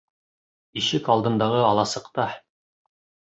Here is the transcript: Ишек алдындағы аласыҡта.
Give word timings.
Ишек 0.81 1.09
алдындағы 1.15 1.59
аласыҡта. 1.67 2.27